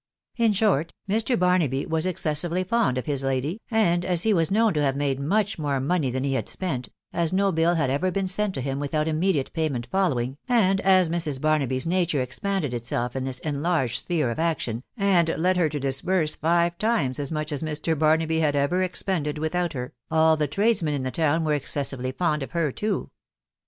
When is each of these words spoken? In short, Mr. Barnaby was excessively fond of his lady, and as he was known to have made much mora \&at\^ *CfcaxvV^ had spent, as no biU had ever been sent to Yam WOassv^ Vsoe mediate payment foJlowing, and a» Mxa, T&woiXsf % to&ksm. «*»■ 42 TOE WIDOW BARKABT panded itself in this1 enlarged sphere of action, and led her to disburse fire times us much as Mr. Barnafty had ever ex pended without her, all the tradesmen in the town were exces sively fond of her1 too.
In 0.35 0.51
short, 0.53 0.95
Mr. 1.07 1.37
Barnaby 1.37 1.85
was 1.85 2.07
excessively 2.07 2.63
fond 2.63 2.97
of 2.97 3.05
his 3.05 3.23
lady, 3.23 3.61
and 3.69 4.03
as 4.03 4.23
he 4.23 4.33
was 4.33 4.49
known 4.49 4.73
to 4.73 4.81
have 4.81 4.95
made 4.95 5.19
much 5.19 5.59
mora 5.59 5.79
\&at\^ 5.79 6.11
*CfcaxvV^ 6.11 6.31
had 6.33 6.49
spent, 6.49 6.89
as 7.13 7.31
no 7.31 7.53
biU 7.53 7.75
had 7.75 7.91
ever 7.91 8.09
been 8.09 8.25
sent 8.25 8.55
to 8.55 8.63
Yam 8.63 8.79
WOassv^ 8.79 8.89
Vsoe 9.05 9.15
mediate 9.15 9.53
payment 9.53 9.87
foJlowing, 9.91 10.37
and 10.49 10.79
a» 10.79 10.81
Mxa, 10.81 10.81
T&woiXsf 10.81 10.81
% 10.81 10.81
to&ksm. 10.81 10.81
«*»■ 10.81 10.81
42 11.05 11.33
TOE 11.37 12.17
WIDOW 12.17 12.25
BARKABT 12.31 12.41
panded 12.41 12.73
itself 12.73 13.15
in 13.15 13.25
this1 13.25 13.45
enlarged 13.45 13.99
sphere 13.99 14.31
of 14.31 14.39
action, 14.39 14.83
and 14.97 15.29
led 15.37 15.57
her 15.57 15.69
to 15.69 15.79
disburse 15.79 16.35
fire 16.35 16.71
times 16.79 17.19
us 17.19 17.29
much 17.29 17.51
as 17.51 17.61
Mr. 17.61 17.93
Barnafty 17.95 18.39
had 18.39 18.55
ever 18.55 18.81
ex 18.81 19.03
pended 19.03 19.37
without 19.37 19.73
her, 19.73 19.93
all 20.09 20.35
the 20.35 20.47
tradesmen 20.47 20.95
in 20.95 21.03
the 21.03 21.11
town 21.11 21.43
were 21.43 21.55
exces 21.59 21.89
sively 21.89 22.11
fond 22.11 22.41
of 22.41 22.53
her1 22.53 22.75
too. 22.75 23.11